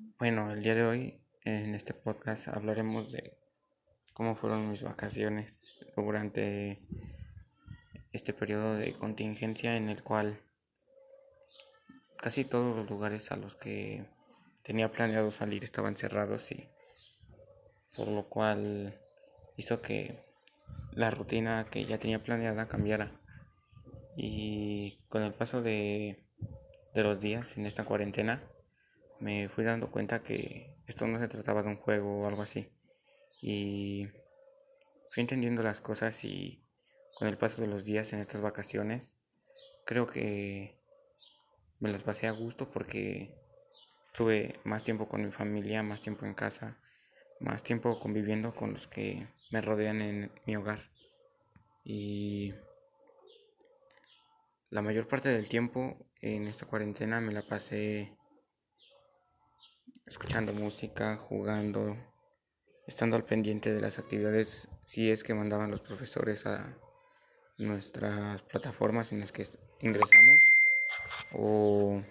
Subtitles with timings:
[0.00, 3.36] Bueno, el día de hoy en este podcast hablaremos de
[4.12, 5.58] cómo fueron mis vacaciones
[5.96, 6.80] durante
[8.12, 10.40] este periodo de contingencia en el cual
[12.16, 14.06] casi todos los lugares a los que
[14.62, 16.68] tenía planeado salir estaban cerrados y
[17.96, 19.00] por lo cual
[19.56, 20.22] hizo que
[20.92, 23.20] la rutina que ya tenía planeada cambiara.
[24.16, 26.22] Y con el paso de,
[26.94, 28.48] de los días en esta cuarentena
[29.20, 32.68] me fui dando cuenta que esto no se trataba de un juego o algo así.
[33.40, 34.08] Y
[35.10, 36.62] fui entendiendo las cosas y
[37.16, 39.12] con el paso de los días en estas vacaciones,
[39.84, 40.78] creo que
[41.80, 43.34] me las pasé a gusto porque
[44.12, 46.78] tuve más tiempo con mi familia, más tiempo en casa,
[47.40, 50.90] más tiempo conviviendo con los que me rodean en mi hogar.
[51.84, 52.54] Y
[54.70, 58.17] la mayor parte del tiempo en esta cuarentena me la pasé
[60.08, 61.96] escuchando música, jugando,
[62.86, 66.74] estando al pendiente de las actividades si es que mandaban los profesores a
[67.58, 69.46] nuestras plataformas en las que
[69.80, 70.40] ingresamos
[71.32, 72.02] o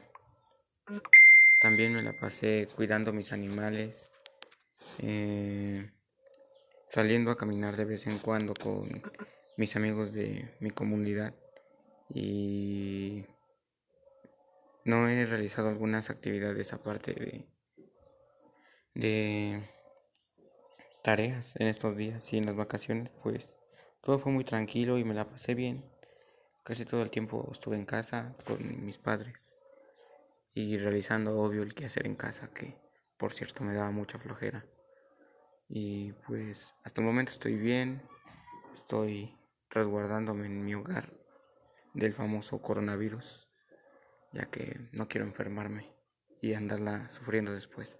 [1.60, 4.12] también me la pasé cuidando mis animales
[5.00, 5.90] eh,
[6.88, 9.02] saliendo a caminar de vez en cuando con
[9.58, 11.34] mis amigos de mi comunidad
[12.10, 13.26] y
[14.86, 17.57] no he realizado algunas actividades aparte de
[18.98, 19.62] de
[21.04, 23.56] tareas en estos días y en las vacaciones, pues
[24.02, 25.86] todo fue muy tranquilo y me la pasé bien.
[26.64, 29.56] Casi todo el tiempo estuve en casa con mis padres
[30.54, 32.76] y realizando obvio el quehacer en casa, que
[33.18, 34.66] por cierto me daba mucha flojera.
[35.70, 38.02] Y pues hasta el momento estoy bien,
[38.74, 39.38] estoy
[39.70, 41.14] resguardándome en mi hogar
[41.94, 43.48] del famoso coronavirus,
[44.34, 45.86] ya que no quiero enfermarme
[46.42, 48.00] y andarla sufriendo después.